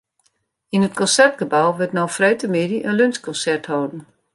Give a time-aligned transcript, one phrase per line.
[0.75, 4.01] Yn it Konsertgebou wurdt no freedtemiddei in lunsjkonsert holden.